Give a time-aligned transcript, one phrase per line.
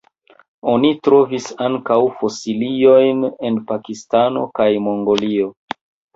[0.69, 5.55] Oni trovis ankaŭ fosiliojn en Pakistano kaj Mongolio.